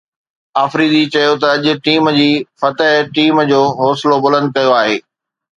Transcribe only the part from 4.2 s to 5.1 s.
بلند ڪيو آهي